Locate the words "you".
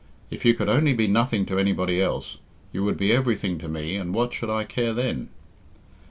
0.45-0.55, 2.73-2.83